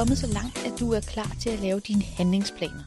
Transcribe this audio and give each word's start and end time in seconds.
kommet 0.00 0.18
så 0.18 0.26
langt, 0.26 0.58
at 0.66 0.80
du 0.80 0.92
er 0.92 1.00
klar 1.00 1.36
til 1.40 1.50
at 1.50 1.60
lave 1.60 1.80
dine 1.80 2.02
handlingsplaner. 2.02 2.84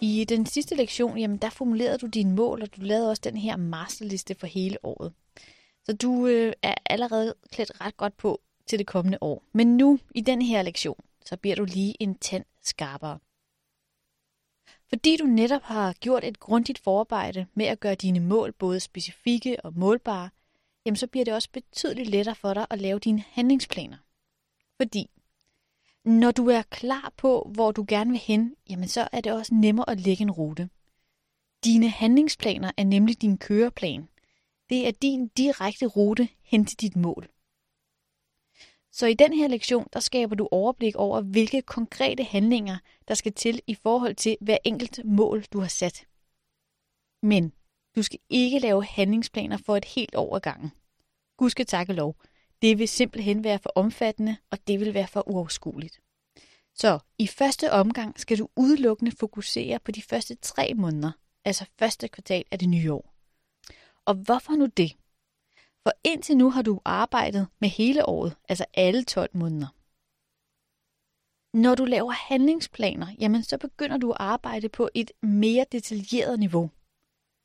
I 0.00 0.24
den 0.24 0.46
sidste 0.46 0.74
lektion, 0.74 1.18
jamen, 1.18 1.36
der 1.36 1.50
formulerede 1.50 1.98
du 1.98 2.06
dine 2.06 2.34
mål, 2.34 2.62
og 2.62 2.76
du 2.76 2.80
lavede 2.80 3.10
også 3.10 3.22
den 3.24 3.36
her 3.36 3.56
masterliste 3.56 4.34
for 4.34 4.46
hele 4.46 4.84
året. 4.84 5.12
Så 5.84 5.96
du 5.96 6.26
øh, 6.26 6.52
er 6.62 6.74
allerede 6.86 7.34
klædt 7.52 7.80
ret 7.80 7.96
godt 7.96 8.16
på 8.16 8.40
til 8.66 8.78
det 8.78 8.86
kommende 8.86 9.18
år. 9.20 9.42
Men 9.52 9.76
nu, 9.76 9.98
i 10.14 10.20
den 10.20 10.42
her 10.42 10.62
lektion, 10.62 11.00
så 11.24 11.36
bliver 11.36 11.56
du 11.56 11.64
lige 11.64 11.94
en 12.00 12.14
tand 12.14 12.44
skarpere. 12.62 13.18
Fordi 14.88 15.16
du 15.16 15.24
netop 15.24 15.62
har 15.62 15.92
gjort 15.92 16.24
et 16.24 16.40
grundigt 16.40 16.78
forarbejde 16.78 17.46
med 17.54 17.66
at 17.66 17.80
gøre 17.80 17.94
dine 17.94 18.20
mål 18.20 18.52
både 18.52 18.80
specifikke 18.80 19.64
og 19.64 19.72
målbare, 19.76 20.30
jamen 20.86 20.96
så 20.96 21.06
bliver 21.06 21.24
det 21.24 21.34
også 21.34 21.48
betydeligt 21.52 22.10
lettere 22.10 22.34
for 22.34 22.54
dig 22.54 22.66
at 22.70 22.80
lave 22.80 22.98
dine 22.98 23.24
handlingsplaner. 23.32 23.96
Fordi 24.76 25.10
når 26.06 26.30
du 26.30 26.46
er 26.46 26.62
klar 26.62 27.12
på, 27.16 27.50
hvor 27.54 27.72
du 27.72 27.84
gerne 27.88 28.10
vil 28.10 28.20
hen, 28.20 28.54
jamen 28.70 28.88
så 28.88 29.08
er 29.12 29.20
det 29.20 29.32
også 29.32 29.54
nemmere 29.54 29.90
at 29.90 30.00
lægge 30.00 30.22
en 30.22 30.30
rute. 30.30 30.68
Dine 31.64 31.88
handlingsplaner 31.88 32.70
er 32.76 32.84
nemlig 32.84 33.22
din 33.22 33.38
køreplan. 33.38 34.08
Det 34.70 34.86
er 34.86 34.90
din 34.90 35.28
direkte 35.28 35.86
rute 35.86 36.28
hen 36.42 36.64
til 36.64 36.80
dit 36.80 36.96
mål. 36.96 37.28
Så 38.92 39.06
i 39.06 39.14
den 39.14 39.32
her 39.32 39.48
lektion, 39.48 39.86
der 39.92 40.00
skaber 40.00 40.34
du 40.34 40.48
overblik 40.50 40.96
over, 40.96 41.20
hvilke 41.20 41.62
konkrete 41.62 42.24
handlinger, 42.24 42.78
der 43.08 43.14
skal 43.14 43.32
til 43.32 43.60
i 43.66 43.74
forhold 43.74 44.14
til 44.14 44.36
hver 44.40 44.58
enkelt 44.64 45.00
mål, 45.04 45.44
du 45.52 45.60
har 45.60 45.68
sat. 45.68 46.06
Men 47.22 47.52
du 47.96 48.02
skal 48.02 48.18
ikke 48.30 48.58
lave 48.58 48.84
handlingsplaner 48.84 49.56
for 49.56 49.76
et 49.76 49.84
helt 49.84 50.14
år 50.14 50.36
ad 50.36 50.40
gangen. 50.40 50.70
Gud 51.36 51.50
skal 51.50 51.66
takke 51.66 51.92
lov. 51.92 52.16
Det 52.62 52.78
vil 52.78 52.88
simpelthen 52.88 53.44
være 53.44 53.58
for 53.58 53.72
omfattende, 53.74 54.36
og 54.50 54.58
det 54.66 54.80
vil 54.80 54.94
være 54.94 55.06
for 55.06 55.28
uoverskueligt. 55.28 56.00
Så 56.76 56.98
i 57.18 57.26
første 57.26 57.72
omgang 57.72 58.20
skal 58.20 58.38
du 58.38 58.48
udelukkende 58.56 59.16
fokusere 59.16 59.78
på 59.78 59.92
de 59.92 60.02
første 60.02 60.34
tre 60.34 60.74
måneder, 60.74 61.12
altså 61.44 61.66
første 61.78 62.08
kvartal 62.08 62.44
af 62.50 62.58
det 62.58 62.68
nye 62.68 62.92
år. 62.92 63.14
Og 64.04 64.14
hvorfor 64.14 64.52
nu 64.52 64.66
det? 64.66 64.96
For 65.82 65.92
indtil 66.04 66.36
nu 66.36 66.50
har 66.50 66.62
du 66.62 66.80
arbejdet 66.84 67.46
med 67.60 67.68
hele 67.68 68.06
året, 68.06 68.36
altså 68.48 68.64
alle 68.74 69.04
12 69.04 69.30
måneder. 69.32 69.66
Når 71.56 71.74
du 71.74 71.84
laver 71.84 72.12
handlingsplaner, 72.12 73.06
jamen 73.18 73.42
så 73.42 73.58
begynder 73.58 73.96
du 73.96 74.10
at 74.10 74.16
arbejde 74.20 74.68
på 74.68 74.88
et 74.94 75.12
mere 75.22 75.66
detaljeret 75.72 76.38
niveau. 76.38 76.70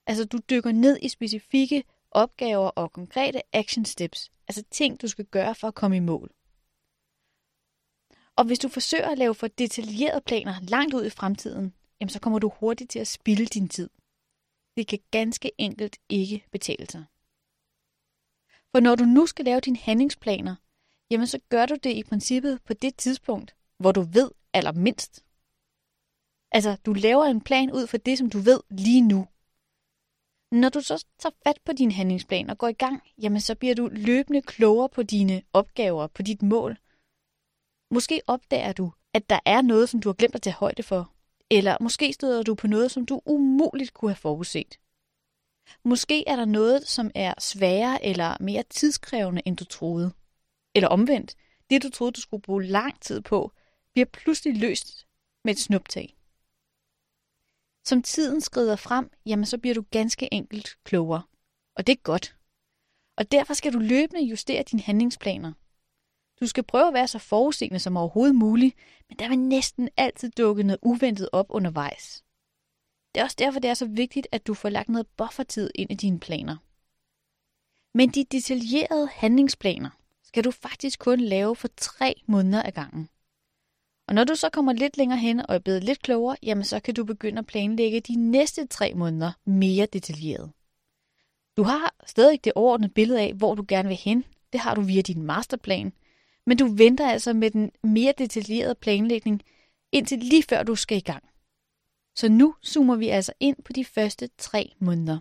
Altså 0.07 0.25
du 0.25 0.39
dykker 0.49 0.71
ned 0.71 0.97
i 1.01 1.09
specifikke 1.09 1.83
opgaver 2.11 2.69
og 2.69 2.91
konkrete 2.91 3.41
action 3.55 3.85
steps, 3.85 4.31
altså 4.47 4.63
ting 4.71 5.01
du 5.01 5.07
skal 5.07 5.25
gøre 5.25 5.55
for 5.55 5.67
at 5.67 5.75
komme 5.75 5.97
i 5.97 5.99
mål. 5.99 6.31
Og 8.35 8.45
hvis 8.45 8.59
du 8.59 8.67
forsøger 8.67 9.07
at 9.07 9.17
lave 9.17 9.35
for 9.35 9.47
detaljerede 9.47 10.21
planer 10.21 10.53
langt 10.61 10.93
ud 10.93 11.05
i 11.05 11.09
fremtiden, 11.09 11.73
jamen 11.99 12.09
så 12.09 12.19
kommer 12.19 12.39
du 12.39 12.51
hurtigt 12.59 12.89
til 12.89 12.99
at 12.99 13.07
spilde 13.07 13.45
din 13.45 13.69
tid. 13.69 13.89
Det 14.77 14.88
kan 14.88 14.99
ganske 15.11 15.51
enkelt 15.57 15.97
ikke 16.09 16.45
betale 16.51 16.85
sig. 16.89 17.05
For 18.71 18.79
når 18.79 18.95
du 18.95 19.03
nu 19.03 19.25
skal 19.25 19.45
lave 19.45 19.59
dine 19.59 19.77
handlingsplaner, 19.77 20.55
jamen 21.09 21.27
så 21.27 21.39
gør 21.49 21.65
du 21.65 21.75
det 21.83 21.93
i 21.93 22.03
princippet 22.03 22.61
på 22.63 22.73
det 22.73 22.95
tidspunkt, 22.95 23.55
hvor 23.77 23.91
du 23.91 24.01
ved 24.01 24.31
allermindst. 24.53 25.23
Altså, 26.51 26.77
du 26.85 26.93
laver 26.93 27.25
en 27.25 27.41
plan 27.41 27.71
ud 27.71 27.88
for 27.88 27.97
det, 27.97 28.17
som 28.17 28.29
du 28.29 28.39
ved 28.39 28.59
lige 28.69 29.01
nu. 29.01 29.27
Når 30.51 30.69
du 30.69 30.81
så 30.81 31.05
tager 31.19 31.35
fat 31.43 31.59
på 31.66 31.73
din 31.73 31.91
handlingsplan 31.91 32.49
og 32.49 32.57
går 32.57 32.67
i 32.67 32.73
gang, 32.73 33.03
jamen 33.17 33.41
så 33.41 33.55
bliver 33.55 33.75
du 33.75 33.89
løbende 33.91 34.41
klogere 34.41 34.89
på 34.89 35.03
dine 35.03 35.41
opgaver, 35.53 36.07
på 36.07 36.21
dit 36.21 36.41
mål. 36.41 36.77
Måske 37.92 38.22
opdager 38.28 38.73
du, 38.73 38.92
at 39.14 39.30
der 39.30 39.39
er 39.45 39.61
noget, 39.61 39.89
som 39.89 40.00
du 40.00 40.09
har 40.09 40.14
glemt 40.14 40.36
at 40.36 40.42
tage 40.42 40.53
højde 40.53 40.84
for. 40.84 41.12
Eller 41.50 41.78
måske 41.81 42.13
støder 42.13 42.44
du 42.44 42.56
på 42.56 42.68
noget, 42.68 42.91
som 42.91 43.06
du 43.06 43.22
umuligt 43.25 43.94
kunne 43.94 44.12
have 44.12 44.16
forudset. 44.16 44.79
Måske 45.84 46.28
er 46.28 46.35
der 46.35 46.46
noget, 46.46 46.88
som 46.88 47.12
er 47.16 47.34
sværere 47.40 48.06
eller 48.06 48.38
mere 48.40 48.63
tidskrævende, 48.69 49.41
end 49.46 49.57
du 49.57 49.66
troede. 49.66 50.13
Eller 50.75 50.88
omvendt, 50.88 51.35
det 51.69 51.84
du 51.84 51.90
troede, 51.90 52.12
du 52.12 52.22
skulle 52.22 52.41
bruge 52.41 52.63
lang 52.63 53.00
tid 53.01 53.22
på, 53.22 53.51
bliver 53.94 54.06
pludselig 54.06 54.57
løst 54.57 55.07
med 55.44 55.53
et 55.53 55.59
snuptag. 55.59 56.18
Som 57.85 58.01
tiden 58.01 58.41
skrider 58.41 58.75
frem, 58.75 59.12
jamen 59.25 59.46
så 59.46 59.57
bliver 59.57 59.74
du 59.75 59.85
ganske 59.91 60.34
enkelt 60.34 60.78
klogere. 60.84 61.24
Og 61.75 61.88
det 61.88 61.94
er 61.94 62.01
godt. 62.03 62.35
Og 63.18 63.31
derfor 63.31 63.53
skal 63.53 63.74
du 63.74 63.80
løbende 63.80 64.24
justere 64.24 64.63
dine 64.63 64.81
handlingsplaner. 64.81 65.53
Du 66.41 66.47
skal 66.47 66.63
prøve 66.63 66.88
at 66.88 66.94
være 66.94 67.07
så 67.07 67.19
forudseende 67.19 67.79
som 67.79 67.97
overhovedet 67.97 68.35
muligt, 68.35 68.75
men 69.09 69.19
der 69.19 69.29
vil 69.29 69.40
næsten 69.40 69.90
altid 69.97 70.29
dukke 70.29 70.63
noget 70.63 70.79
uventet 70.81 71.29
op 71.31 71.46
undervejs. 71.50 72.24
Det 73.13 73.19
er 73.19 73.24
også 73.24 73.35
derfor, 73.40 73.59
det 73.59 73.69
er 73.69 73.74
så 73.74 73.85
vigtigt, 73.85 74.28
at 74.31 74.47
du 74.47 74.53
får 74.53 74.69
lagt 74.69 74.90
noget 74.90 75.07
buffertid 75.07 75.69
ind 75.75 75.91
i 75.91 75.96
dine 75.96 76.19
planer. 76.19 76.57
Men 77.97 78.09
de 78.09 78.24
detaljerede 78.24 79.09
handlingsplaner 79.13 79.90
skal 80.24 80.44
du 80.44 80.51
faktisk 80.51 81.00
kun 81.00 81.19
lave 81.19 81.56
for 81.56 81.69
tre 81.78 82.16
måneder 82.28 82.63
ad 82.63 82.72
gangen. 82.72 83.09
Og 84.07 84.16
når 84.16 84.24
du 84.24 84.35
så 84.35 84.50
kommer 84.50 84.74
lidt 84.74 84.97
længere 84.97 85.19
hen 85.19 85.40
og 85.40 85.56
er 85.56 85.59
blevet 85.59 85.84
lidt 85.84 86.01
klogere, 86.01 86.38
jamen 86.44 86.63
så 86.63 86.80
kan 86.80 86.94
du 86.94 87.06
begynde 87.06 87.40
at 87.40 87.46
planlægge 87.46 88.00
de 88.00 88.16
næste 88.16 88.68
tre 88.68 88.94
måneder 88.94 89.31
mere 89.46 89.85
detaljeret. 89.85 90.51
Du 91.57 91.63
har 91.63 91.96
stadig 92.06 92.44
det 92.44 92.53
overordnede 92.56 92.94
billede 92.94 93.22
af, 93.22 93.34
hvor 93.34 93.56
du 93.56 93.66
gerne 93.68 93.88
vil 93.88 93.97
hen. 93.97 94.25
Det 94.53 94.59
har 94.59 94.75
du 94.75 94.81
via 94.81 95.01
din 95.01 95.24
masterplan. 95.24 95.94
Men 96.47 96.57
du 96.57 96.66
venter 96.75 97.09
altså 97.09 97.34
med 97.34 97.52
den 97.52 97.72
mere 97.84 98.13
detaljerede 98.18 98.75
planlægning 98.75 99.41
indtil 99.91 100.19
lige 100.19 100.44
før 100.44 100.63
du 100.63 100.75
skal 100.75 100.97
i 100.97 101.02
gang. 101.02 101.24
Så 102.16 102.29
nu 102.29 102.56
zoomer 102.66 102.96
vi 102.96 103.07
altså 103.07 103.34
ind 103.40 103.63
på 103.63 103.74
de 103.74 103.85
første 103.85 104.29
tre 104.38 104.74
måneder. 104.80 105.19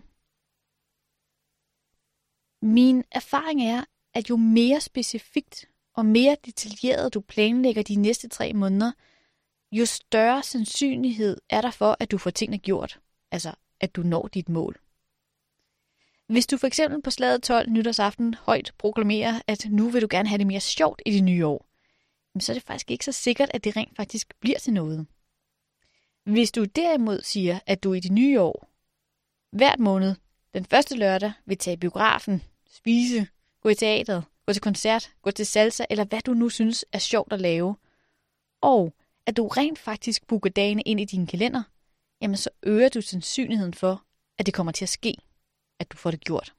Min 2.65 3.03
erfaring 3.11 3.63
er, 3.63 3.85
at 4.13 4.29
jo 4.29 4.35
mere 4.35 4.81
specifikt 4.81 5.69
og 5.93 6.05
mere 6.05 6.37
detaljeret 6.45 7.13
du 7.13 7.21
planlægger 7.21 7.83
de 7.83 7.95
næste 7.95 8.27
tre 8.27 8.53
måneder, 8.53 8.91
jo 9.71 9.85
større 9.85 10.43
sandsynlighed 10.43 11.37
er 11.49 11.61
der 11.61 11.71
for, 11.71 11.97
at 11.99 12.11
du 12.11 12.17
får 12.17 12.29
tingene 12.29 12.57
gjort. 12.57 12.99
Altså, 13.31 13.55
at 13.79 13.95
du 13.95 14.01
når 14.03 14.27
dit 14.27 14.49
mål. 14.49 14.79
Hvis 16.31 16.47
du 16.47 16.57
for 16.57 16.67
eksempel 16.67 17.01
på 17.01 17.11
slaget 17.11 17.43
12 17.43 17.69
nytårsaften 17.69 18.33
højt 18.33 18.73
proklamerer, 18.77 19.41
at 19.47 19.65
nu 19.69 19.89
vil 19.89 20.01
du 20.01 20.07
gerne 20.09 20.29
have 20.29 20.37
det 20.37 20.47
mere 20.47 20.59
sjovt 20.59 21.01
i 21.05 21.11
det 21.11 21.23
nye 21.23 21.45
år, 21.45 21.67
så 22.39 22.51
er 22.51 22.53
det 22.53 22.63
faktisk 22.63 22.91
ikke 22.91 23.05
så 23.05 23.11
sikkert, 23.11 23.51
at 23.53 23.63
det 23.63 23.77
rent 23.77 23.95
faktisk 23.95 24.33
bliver 24.39 24.59
til 24.59 24.73
noget. 24.73 25.07
Hvis 26.25 26.51
du 26.51 26.63
derimod 26.63 27.21
siger, 27.21 27.59
at 27.65 27.83
du 27.83 27.93
i 27.93 27.99
det 27.99 28.11
nye 28.11 28.41
år, 28.41 28.67
hvert 29.51 29.79
måned, 29.79 30.15
den 30.53 30.65
første 30.65 30.97
lørdag, 30.97 31.31
vil 31.45 31.57
tage 31.57 31.77
biografen, 31.77 32.43
spise, 32.71 33.27
gå 33.61 33.69
i 33.69 33.75
teateret, 33.75 34.23
gå 34.45 34.53
til 34.53 34.61
koncert, 34.61 35.11
gå 35.21 35.31
til 35.31 35.45
salsa, 35.45 35.85
eller 35.89 36.05
hvad 36.05 36.21
du 36.21 36.33
nu 36.33 36.49
synes 36.49 36.85
er 36.91 36.99
sjovt 36.99 37.33
at 37.33 37.41
lave, 37.41 37.75
og 38.61 38.93
at 39.25 39.37
du 39.37 39.47
rent 39.47 39.79
faktisk 39.79 40.27
booker 40.27 40.49
dagene 40.49 40.81
ind 40.81 40.99
i 40.99 41.05
din 41.05 41.27
kalender, 41.27 41.63
jamen 42.21 42.37
så 42.37 42.49
øger 42.63 42.89
du 42.89 43.01
sandsynligheden 43.01 43.73
for, 43.73 44.03
at 44.37 44.45
det 44.45 44.53
kommer 44.53 44.71
til 44.71 44.85
at 44.85 44.89
ske, 44.89 45.15
at 45.81 45.91
du 45.91 45.97
får 45.97 46.11
det 46.11 46.23
gjort. 46.23 46.55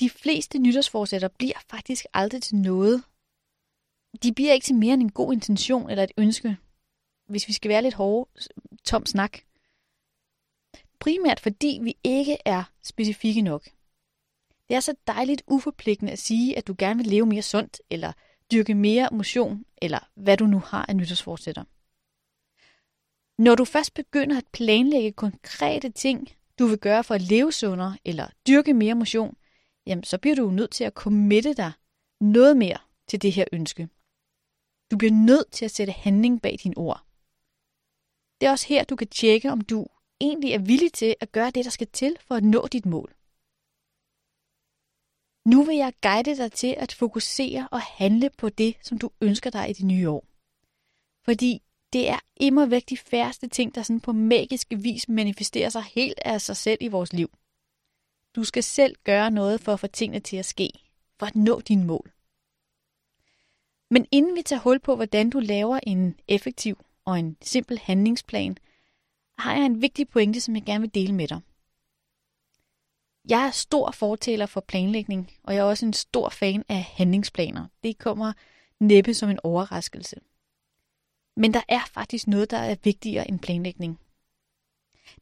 De 0.00 0.10
fleste 0.10 0.58
nytårsforsætter 0.58 1.28
bliver 1.28 1.58
faktisk 1.70 2.04
aldrig 2.14 2.42
til 2.42 2.56
noget. 2.56 3.04
De 4.22 4.32
bliver 4.32 4.52
ikke 4.52 4.64
til 4.64 4.74
mere 4.74 4.94
end 4.94 5.02
en 5.02 5.12
god 5.12 5.32
intention 5.32 5.90
eller 5.90 6.04
et 6.04 6.12
ønske, 6.16 6.56
hvis 7.28 7.48
vi 7.48 7.52
skal 7.52 7.68
være 7.68 7.82
lidt 7.82 7.94
hårde, 7.94 8.30
tom 8.84 9.06
snak. 9.06 9.38
Primært 10.98 11.40
fordi 11.40 11.78
vi 11.82 11.96
ikke 12.04 12.36
er 12.44 12.64
specifikke 12.82 13.42
nok. 13.42 13.68
Det 14.68 14.76
er 14.76 14.80
så 14.80 14.94
dejligt 15.06 15.42
uforpligtende 15.46 16.12
at 16.12 16.18
sige, 16.18 16.58
at 16.58 16.66
du 16.66 16.74
gerne 16.78 16.96
vil 16.96 17.06
leve 17.06 17.26
mere 17.26 17.42
sundt, 17.42 17.80
eller 17.90 18.12
dyrke 18.52 18.74
mere 18.74 19.08
motion, 19.12 19.64
eller 19.82 20.08
hvad 20.14 20.36
du 20.36 20.46
nu 20.46 20.58
har 20.58 20.86
af 20.88 20.96
nytårsforsætter. 20.96 21.64
Når 23.38 23.54
du 23.54 23.64
først 23.64 23.94
begynder 23.94 24.38
at 24.38 24.46
planlægge 24.52 25.12
konkrete 25.12 25.90
ting, 25.90 26.28
du 26.58 26.66
vil 26.66 26.78
gøre 26.78 27.04
for 27.04 27.14
at 27.14 27.22
leve 27.22 27.52
sundere, 27.52 27.98
eller 28.04 28.28
dyrke 28.46 28.74
mere 28.74 28.94
motion, 28.94 29.36
jamen 29.86 30.04
så 30.04 30.18
bliver 30.18 30.36
du 30.36 30.50
nødt 30.50 30.70
til 30.70 30.84
at 30.84 30.92
committe 30.92 31.54
dig 31.54 31.72
noget 32.20 32.56
mere 32.56 32.78
til 33.08 33.22
det 33.22 33.32
her 33.32 33.44
ønske. 33.52 33.88
Du 34.90 34.96
bliver 34.98 35.12
nødt 35.12 35.50
til 35.52 35.64
at 35.64 35.70
sætte 35.70 35.92
handling 35.92 36.42
bag 36.42 36.56
dine 36.62 36.76
ord. 36.76 37.06
Det 38.40 38.46
er 38.46 38.50
også 38.50 38.66
her, 38.68 38.84
du 38.84 38.96
kan 38.96 39.08
tjekke, 39.08 39.52
om 39.52 39.60
du 39.60 39.86
egentlig 40.20 40.52
er 40.52 40.58
villig 40.58 40.92
til 40.92 41.16
at 41.20 41.32
gøre 41.32 41.50
det, 41.50 41.64
der 41.64 41.70
skal 41.70 41.86
til 41.86 42.16
for 42.20 42.34
at 42.34 42.44
nå 42.44 42.66
dit 42.66 42.86
mål. 42.86 43.14
Nu 45.52 45.64
vil 45.64 45.76
jeg 45.76 45.92
guide 46.02 46.36
dig 46.36 46.52
til 46.52 46.74
at 46.78 46.92
fokusere 46.92 47.68
og 47.72 47.80
handle 47.80 48.30
på 48.38 48.48
det, 48.48 48.76
som 48.82 48.98
du 48.98 49.10
ønsker 49.20 49.50
dig 49.50 49.70
i 49.70 49.72
det 49.72 49.86
nye 49.86 50.08
år. 50.10 50.24
Fordi 51.24 51.62
det 51.92 52.08
er 52.08 52.18
immer 52.36 52.66
væk 52.66 52.88
de 52.88 52.96
færreste 52.96 53.48
ting, 53.48 53.74
der 53.74 53.82
sådan 53.82 54.00
på 54.00 54.12
magisk 54.12 54.66
vis 54.76 55.08
manifesterer 55.08 55.68
sig 55.68 55.82
helt 55.82 56.18
af 56.24 56.40
sig 56.40 56.56
selv 56.56 56.78
i 56.80 56.88
vores 56.88 57.12
liv. 57.12 57.30
Du 58.36 58.44
skal 58.44 58.62
selv 58.62 58.96
gøre 59.04 59.30
noget 59.30 59.60
for 59.60 59.72
at 59.72 59.80
få 59.80 59.86
tingene 59.86 60.20
til 60.20 60.36
at 60.36 60.44
ske, 60.44 60.70
for 61.18 61.26
at 61.26 61.36
nå 61.36 61.60
dine 61.60 61.84
mål. 61.84 62.12
Men 63.90 64.06
inden 64.10 64.36
vi 64.36 64.42
tager 64.42 64.60
hul 64.60 64.78
på, 64.78 64.96
hvordan 64.96 65.30
du 65.30 65.38
laver 65.38 65.80
en 65.82 66.20
effektiv 66.28 66.78
og 67.04 67.18
en 67.18 67.36
simpel 67.42 67.78
handlingsplan, 67.78 68.56
har 69.38 69.54
jeg 69.54 69.66
en 69.66 69.82
vigtig 69.82 70.08
pointe, 70.08 70.40
som 70.40 70.54
jeg 70.54 70.62
gerne 70.62 70.80
vil 70.80 70.94
dele 70.94 71.14
med 71.14 71.28
dig. 71.28 71.40
Jeg 73.28 73.46
er 73.46 73.50
stor 73.50 73.90
fortaler 73.90 74.46
for 74.46 74.60
planlægning, 74.60 75.32
og 75.42 75.54
jeg 75.54 75.60
er 75.60 75.64
også 75.64 75.86
en 75.86 75.92
stor 75.92 76.28
fan 76.28 76.64
af 76.68 76.82
handlingsplaner. 76.82 77.66
Det 77.82 77.98
kommer 77.98 78.32
næppe 78.80 79.14
som 79.14 79.30
en 79.30 79.38
overraskelse. 79.42 80.16
Men 81.36 81.54
der 81.54 81.62
er 81.68 81.84
faktisk 81.84 82.26
noget, 82.26 82.50
der 82.50 82.56
er 82.56 82.76
vigtigere 82.84 83.28
end 83.28 83.40
planlægning. 83.40 84.00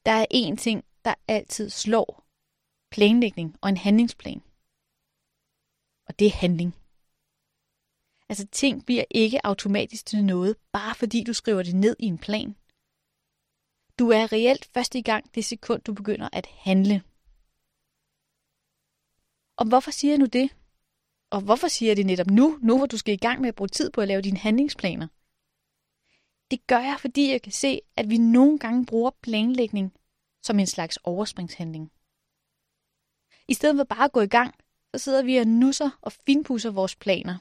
Der 0.07 0.12
er 0.12 0.27
én 0.35 0.57
ting, 0.57 0.85
der 1.05 1.15
altid 1.29 1.71
slår 1.71 2.25
planlægning 2.91 3.57
og 3.61 3.69
en 3.69 3.77
handlingsplan. 3.77 4.43
Og 6.07 6.19
det 6.19 6.27
er 6.27 6.37
handling. 6.41 6.75
Altså 8.29 8.47
ting 8.53 8.87
bliver 8.87 9.05
ikke 9.11 9.47
automatisk 9.47 10.07
til 10.07 10.25
noget, 10.25 10.57
bare 10.73 10.95
fordi 10.95 11.25
du 11.25 11.33
skriver 11.33 11.62
det 11.62 11.75
ned 11.75 11.97
i 11.99 12.07
en 12.07 12.19
plan. 12.19 12.56
Du 13.99 14.11
er 14.11 14.33
reelt 14.33 14.65
først 14.75 14.95
i 14.95 15.03
gang 15.03 15.35
det 15.35 15.45
sekund, 15.45 15.83
du 15.83 15.95
begynder 15.95 16.29
at 16.33 16.47
handle. 16.47 17.03
Og 19.56 19.69
hvorfor 19.69 19.91
siger 19.91 20.13
jeg 20.13 20.19
nu 20.19 20.27
det? 20.27 20.51
Og 21.31 21.41
hvorfor 21.41 21.69
siger 21.69 21.91
jeg 21.91 21.97
det 21.97 22.06
netop 22.06 22.31
nu, 22.31 22.59
nu 22.63 22.77
hvor 22.79 22.87
du 22.87 22.97
skal 22.99 23.15
i 23.15 23.25
gang 23.27 23.41
med 23.41 23.49
at 23.49 23.55
bruge 23.55 23.69
tid 23.69 23.91
på 23.91 24.01
at 24.01 24.09
lave 24.09 24.23
dine 24.23 24.39
handlingsplaner? 24.39 25.09
Det 26.50 26.67
gør 26.67 26.79
jeg, 26.79 26.97
fordi 27.00 27.31
jeg 27.31 27.43
kan 27.43 27.52
se, 27.52 27.81
at 27.97 28.11
vi 28.11 28.19
nogle 28.19 28.58
gange 28.58 28.87
bruger 28.87 29.11
planlægning 29.23 29.93
som 30.43 30.58
en 30.58 30.67
slags 30.67 30.97
overspringshandling. 30.97 31.93
I 33.49 33.55
stedet 33.55 33.76
for 33.76 33.85
bare 33.85 34.05
at 34.05 34.12
gå 34.12 34.20
i 34.20 34.26
gang, 34.26 34.55
så 34.94 34.99
sidder 34.99 35.23
vi 35.23 35.37
og 35.37 35.47
nusser 35.47 35.99
og 36.00 36.12
finpusser 36.12 36.70
vores 36.70 36.97
planer. 36.97 37.38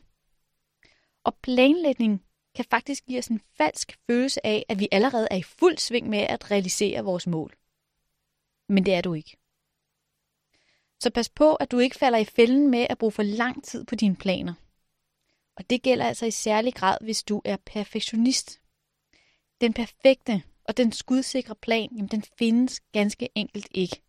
Og 1.24 1.36
planlægning 1.36 2.24
kan 2.56 2.66
faktisk 2.70 3.06
give 3.06 3.20
os 3.20 3.28
en 3.28 3.42
falsk 3.58 4.00
følelse 4.08 4.46
af, 4.46 4.66
at 4.70 4.80
vi 4.80 4.88
allerede 4.92 5.28
er 5.32 5.36
i 5.36 5.44
fuld 5.44 5.78
sving 5.78 6.10
med 6.10 6.20
at 6.20 6.52
realisere 6.52 7.04
vores 7.04 7.28
mål. 7.28 7.56
Men 8.70 8.86
det 8.86 8.94
er 8.94 9.02
du 9.02 9.14
ikke. 9.14 9.38
Så 11.00 11.12
pas 11.12 11.30
på, 11.30 11.56
at 11.56 11.72
du 11.72 11.80
ikke 11.80 11.96
falder 11.96 12.18
i 12.18 12.26
fælden 12.26 12.72
med 12.72 12.88
at 12.90 12.98
bruge 12.98 13.12
for 13.12 13.24
lang 13.24 13.64
tid 13.64 13.86
på 13.86 13.96
dine 13.96 14.16
planer. 14.16 14.54
Og 15.56 15.70
det 15.70 15.82
gælder 15.82 16.06
altså 16.06 16.26
i 16.26 16.32
særlig 16.32 16.74
grad, 16.74 16.98
hvis 17.02 17.24
du 17.24 17.42
er 17.46 17.58
perfektionist. 17.66 18.62
Den 19.62 19.74
perfekte 19.74 20.44
og 20.64 20.78
den 20.78 20.92
skudsikre 20.92 21.56
plan, 21.56 21.90
jamen 21.96 22.08
den 22.08 22.24
findes 22.40 22.80
ganske 22.80 23.30
enkelt 23.36 23.68
ikke. 23.72 24.02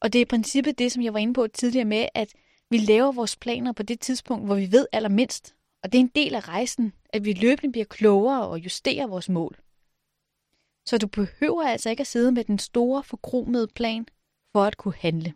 Og 0.00 0.12
det 0.12 0.18
er 0.18 0.22
i 0.22 0.32
princippet 0.34 0.78
det, 0.78 0.92
som 0.92 1.02
jeg 1.02 1.12
var 1.14 1.18
inde 1.18 1.34
på 1.34 1.46
tidligere 1.46 1.84
med, 1.84 2.08
at 2.14 2.34
vi 2.70 2.78
laver 2.78 3.12
vores 3.12 3.36
planer 3.36 3.72
på 3.72 3.82
det 3.82 4.00
tidspunkt, 4.00 4.46
hvor 4.46 4.54
vi 4.54 4.72
ved 4.72 4.86
allermindst. 4.92 5.54
Og 5.82 5.92
det 5.92 5.98
er 5.98 6.02
en 6.02 6.12
del 6.14 6.34
af 6.34 6.48
rejsen, 6.48 6.92
at 7.10 7.24
vi 7.24 7.32
løbende 7.32 7.72
bliver 7.72 7.84
klogere 7.84 8.48
og 8.48 8.58
justerer 8.58 9.06
vores 9.06 9.28
mål. 9.28 9.58
Så 10.86 10.98
du 10.98 11.06
behøver 11.06 11.62
altså 11.62 11.90
ikke 11.90 12.00
at 12.00 12.06
sidde 12.06 12.32
med 12.32 12.44
den 12.44 12.58
store, 12.58 13.02
forkromede 13.02 13.68
plan 13.68 14.06
for 14.52 14.64
at 14.64 14.76
kunne 14.76 14.94
handle. 14.94 15.34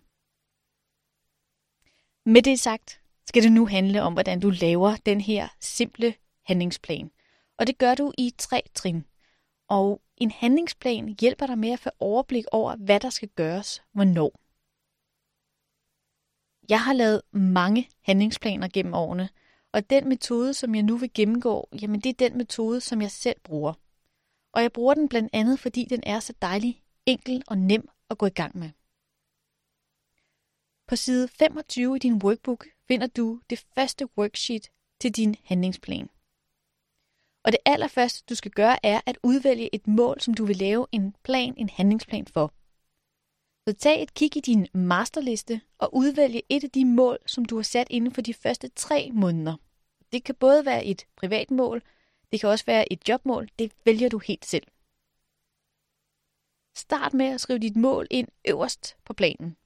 Med 2.26 2.42
det 2.42 2.60
sagt, 2.60 3.00
skal 3.26 3.42
det 3.42 3.52
nu 3.52 3.66
handle 3.66 4.02
om, 4.02 4.12
hvordan 4.12 4.40
du 4.40 4.50
laver 4.50 4.96
den 4.96 5.20
her 5.20 5.48
simple 5.60 6.14
handlingsplan. 6.42 7.10
Og 7.58 7.66
det 7.66 7.78
gør 7.78 7.94
du 7.94 8.12
i 8.18 8.34
tre 8.38 8.62
trin. 8.74 9.04
Og 9.68 10.02
en 10.16 10.30
handlingsplan 10.30 11.16
hjælper 11.20 11.46
dig 11.46 11.58
med 11.58 11.70
at 11.70 11.78
få 11.78 11.90
overblik 11.98 12.44
over, 12.52 12.76
hvad 12.76 13.00
der 13.00 13.10
skal 13.10 13.28
gøres, 13.28 13.82
hvornår. 13.92 14.40
Jeg 16.68 16.80
har 16.80 16.92
lavet 16.92 17.22
mange 17.32 17.88
handlingsplaner 18.00 18.68
gennem 18.68 18.94
årene, 18.94 19.28
og 19.72 19.90
den 19.90 20.08
metode, 20.08 20.54
som 20.54 20.74
jeg 20.74 20.82
nu 20.82 20.96
vil 20.96 21.12
gennemgå, 21.14 21.68
jamen 21.82 22.00
det 22.00 22.10
er 22.10 22.28
den 22.28 22.38
metode, 22.38 22.80
som 22.80 23.02
jeg 23.02 23.10
selv 23.10 23.40
bruger. 23.40 23.72
Og 24.52 24.62
jeg 24.62 24.72
bruger 24.72 24.94
den 24.94 25.08
blandt 25.08 25.30
andet, 25.32 25.58
fordi 25.60 25.84
den 25.84 26.02
er 26.06 26.20
så 26.20 26.34
dejlig, 26.42 26.82
enkel 27.06 27.42
og 27.46 27.58
nem 27.58 27.88
at 28.10 28.18
gå 28.18 28.26
i 28.26 28.30
gang 28.30 28.58
med. 28.58 28.70
På 30.86 30.96
side 30.96 31.28
25 31.28 31.96
i 31.96 31.98
din 31.98 32.22
workbook 32.22 32.66
finder 32.88 33.06
du 33.06 33.40
det 33.50 33.64
første 33.74 34.08
worksheet 34.18 34.68
til 35.00 35.12
din 35.12 35.36
handlingsplan. 35.44 36.08
Og 37.44 37.52
det 37.52 37.60
allerførste, 37.64 38.24
du 38.28 38.34
skal 38.34 38.50
gøre, 38.50 38.86
er 38.86 39.00
at 39.06 39.18
udvælge 39.22 39.74
et 39.74 39.86
mål, 39.86 40.20
som 40.20 40.34
du 40.34 40.44
vil 40.44 40.56
lave 40.56 40.86
en 40.92 41.14
plan, 41.22 41.54
en 41.56 41.68
handlingsplan 41.68 42.26
for. 42.26 42.54
Så 43.68 43.74
tag 43.78 44.02
et 44.02 44.14
kig 44.14 44.36
i 44.36 44.40
din 44.40 44.66
masterliste 44.74 45.60
og 45.78 45.94
udvælge 45.94 46.42
et 46.48 46.64
af 46.64 46.70
de 46.70 46.84
mål, 46.84 47.18
som 47.26 47.44
du 47.44 47.56
har 47.56 47.62
sat 47.62 47.86
inden 47.90 48.14
for 48.14 48.20
de 48.20 48.34
første 48.34 48.68
tre 48.68 49.10
måneder. 49.12 49.56
Det 50.12 50.24
kan 50.24 50.34
både 50.34 50.66
være 50.66 50.84
et 50.84 51.06
privat 51.16 51.50
mål, 51.50 51.82
det 52.32 52.40
kan 52.40 52.48
også 52.48 52.64
være 52.64 52.92
et 52.92 53.08
jobmål, 53.08 53.48
det 53.58 53.72
vælger 53.84 54.08
du 54.08 54.18
helt 54.18 54.46
selv. 54.46 54.66
Start 56.76 57.14
med 57.14 57.26
at 57.26 57.40
skrive 57.40 57.58
dit 57.58 57.76
mål 57.76 58.06
ind 58.10 58.28
øverst 58.48 58.96
på 59.04 59.12
planen. 59.12 59.56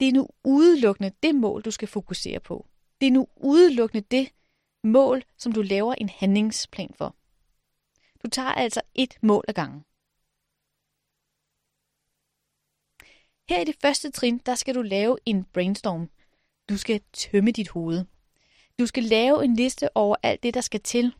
Det 0.00 0.08
er 0.08 0.12
nu 0.12 0.28
udelukkende 0.44 1.12
det 1.22 1.34
mål, 1.34 1.62
du 1.62 1.70
skal 1.70 1.88
fokusere 1.88 2.40
på. 2.40 2.66
Det 3.00 3.06
er 3.06 3.10
nu 3.10 3.28
udelukkende 3.36 4.06
det 4.10 4.32
mål, 4.84 5.24
som 5.36 5.52
du 5.52 5.62
laver 5.62 5.94
en 5.94 6.08
handlingsplan 6.08 6.94
for. 6.98 7.16
Du 8.24 8.28
tager 8.28 8.52
altså 8.52 8.80
et 8.94 9.18
mål 9.22 9.44
ad 9.48 9.54
gangen. 9.54 9.84
Her 13.48 13.60
i 13.60 13.64
det 13.64 13.76
første 13.82 14.10
trin, 14.10 14.38
der 14.38 14.54
skal 14.54 14.74
du 14.74 14.82
lave 14.82 15.18
en 15.26 15.44
brainstorm. 15.44 16.10
Du 16.68 16.76
skal 16.76 17.00
tømme 17.12 17.50
dit 17.50 17.68
hoved. 17.68 18.04
Du 18.78 18.86
skal 18.86 19.02
lave 19.04 19.44
en 19.44 19.56
liste 19.56 19.96
over 19.96 20.16
alt 20.22 20.42
det, 20.42 20.54
der 20.54 20.60
skal 20.60 20.80
til, 20.80 21.14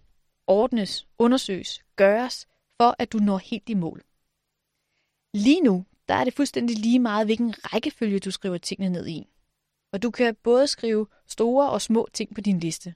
ordnes, 0.46 1.06
undersøges, 1.18 1.84
gøres, 1.96 2.48
for 2.76 2.96
at 2.98 3.12
du 3.12 3.18
når 3.18 3.38
helt 3.38 3.68
i 3.68 3.74
mål. 3.74 4.04
Lige 5.34 5.60
nu, 5.60 5.84
der 6.08 6.14
er 6.14 6.24
det 6.24 6.34
fuldstændig 6.34 6.78
lige 6.78 6.98
meget, 6.98 7.26
hvilken 7.26 7.54
rækkefølge 7.58 8.20
du 8.20 8.30
skriver 8.30 8.58
tingene 8.58 8.92
ned 8.92 9.06
i. 9.06 9.26
Og 9.92 10.02
du 10.02 10.10
kan 10.10 10.34
både 10.34 10.66
skrive 10.66 11.06
store 11.26 11.70
og 11.70 11.82
små 11.82 12.08
ting 12.12 12.34
på 12.34 12.40
din 12.40 12.60
liste. 12.60 12.94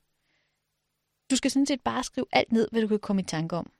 Du 1.30 1.36
skal 1.36 1.50
sådan 1.50 1.66
set 1.66 1.80
bare 1.80 2.04
skrive 2.04 2.26
alt 2.32 2.52
ned, 2.52 2.68
hvad 2.70 2.82
du 2.82 2.88
kan 2.88 2.98
komme 2.98 3.22
i 3.22 3.24
tanke 3.24 3.56
om. 3.56 3.72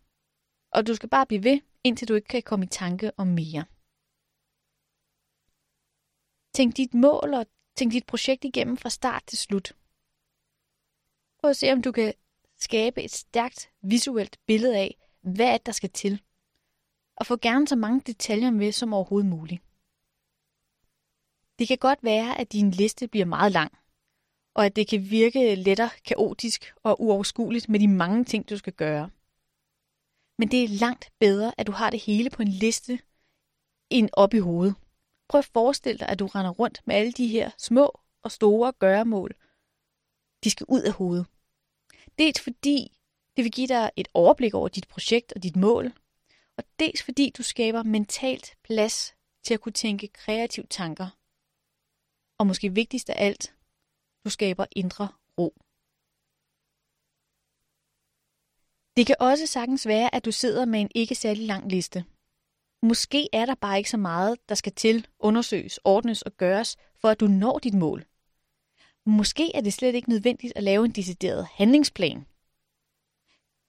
Og 0.71 0.87
du 0.87 0.95
skal 0.95 1.09
bare 1.09 1.27
blive 1.27 1.45
ved, 1.45 1.61
indtil 1.85 2.09
du 2.09 2.15
ikke 2.15 2.29
kan 2.29 2.43
komme 2.43 2.65
i 2.65 2.69
tanke 2.69 3.12
om 3.17 3.27
mere. 3.27 3.65
Tænk 6.55 6.77
dit 6.77 6.95
mål 6.95 7.35
og 7.35 7.47
tænk 7.77 7.93
dit 7.93 8.07
projekt 8.07 8.45
igennem 8.45 8.76
fra 8.76 8.90
start 8.90 9.23
til 9.26 9.38
slut. 9.38 9.73
Prøv 11.40 11.50
at 11.50 11.57
se, 11.57 11.73
om 11.73 11.83
du 11.83 11.93
kan 11.93 12.14
skabe 12.57 13.02
et 13.02 13.11
stærkt 13.11 13.71
visuelt 13.83 14.40
billede 14.47 14.76
af, 14.76 14.99
hvad 15.21 15.59
der 15.59 15.73
skal 15.73 15.90
til. 15.90 16.23
Og 17.17 17.26
få 17.26 17.37
gerne 17.37 17.69
så 17.69 17.76
mange 17.76 18.00
detaljer 18.00 18.50
med 18.50 18.73
som 18.73 18.93
overhovedet 18.93 19.31
muligt. 19.31 19.62
Det 21.59 21.69
kan 21.69 21.78
godt 21.78 21.99
være, 22.02 22.38
at 22.40 22.52
din 22.52 22.71
liste 22.71 23.09
bliver 23.09 23.26
meget 23.26 23.52
lang, 23.52 23.73
og 24.59 24.67
at 24.67 24.77
det 24.77 24.88
kan 24.88 25.11
virke 25.11 25.55
lettere 25.55 25.91
kaotisk 26.05 26.75
og 26.83 27.00
uoverskueligt 27.00 27.69
med 27.69 27.81
de 27.81 27.88
mange 27.88 28.25
ting, 28.25 28.50
du 28.50 28.57
skal 28.57 28.73
gøre. 28.73 29.11
Men 30.38 30.50
det 30.50 30.65
er 30.65 30.69
langt 30.69 31.12
bedre, 31.19 31.53
at 31.59 31.67
du 31.67 31.73
har 31.73 31.91
det 31.91 32.00
hele 32.00 32.31
på 32.31 32.43
en 32.43 32.49
liste, 32.49 32.99
end 33.91 34.09
op 34.12 34.35
i 34.35 34.38
hovedet. 34.38 34.75
Prøv 35.29 35.38
at 35.38 35.45
forestille 35.45 35.99
dig, 35.99 36.09
at 36.09 36.19
du 36.19 36.27
render 36.27 36.50
rundt 36.50 36.81
med 36.85 36.95
alle 36.95 37.12
de 37.12 37.27
her 37.27 37.50
små 37.59 38.00
og 38.23 38.33
store 38.33 38.73
gøremål. 38.73 39.35
De 40.45 40.50
skal 40.50 40.67
ud 40.69 40.83
af 40.83 40.93
hovedet. 40.93 41.27
Dels 42.19 42.41
fordi 42.41 42.99
det 43.37 43.45
vil 43.45 43.53
give 43.53 43.69
dig 43.69 43.91
et 43.97 44.09
overblik 44.15 44.55
over 44.55 44.69
dit 44.69 44.88
projekt 44.88 45.33
og 45.33 45.43
dit 45.43 45.57
mål, 45.57 45.93
og 46.57 46.65
dels 46.79 47.03
fordi 47.03 47.33
du 47.38 47.43
skaber 47.43 47.83
mentalt 47.83 48.57
plads 48.62 49.15
til 49.45 49.55
at 49.55 49.61
kunne 49.61 49.73
tænke 49.73 50.09
kreative 50.09 50.67
tanker. 50.71 51.09
Og 52.38 52.47
måske 52.47 52.75
vigtigst 52.75 53.11
af 53.11 53.27
alt, 53.27 53.55
du 54.25 54.30
skaber 54.30 54.66
indre 54.72 55.08
ro. 55.38 55.54
Det 58.96 59.06
kan 59.06 59.16
også 59.20 59.46
sagtens 59.46 59.87
være, 59.87 60.14
at 60.14 60.25
du 60.25 60.32
sidder 60.32 60.64
med 60.64 60.80
en 60.80 60.90
ikke 60.94 61.14
særlig 61.14 61.46
lang 61.46 61.70
liste. 61.70 62.04
Måske 62.82 63.28
er 63.32 63.46
der 63.46 63.54
bare 63.54 63.78
ikke 63.78 63.90
så 63.90 63.96
meget, 63.96 64.48
der 64.48 64.54
skal 64.54 64.72
til, 64.72 65.06
undersøges, 65.18 65.80
ordnes 65.84 66.22
og 66.22 66.32
gøres, 66.32 66.76
for 67.00 67.08
at 67.08 67.20
du 67.20 67.26
når 67.26 67.58
dit 67.58 67.75
mål. 67.75 68.04
Måske 69.06 69.56
er 69.56 69.60
det 69.60 69.72
slet 69.72 69.94
ikke 69.94 70.08
nødvendigt 70.08 70.52
at 70.56 70.62
lave 70.62 70.84
en 70.84 70.90
decideret 70.90 71.46
handlingsplan. 71.52 72.26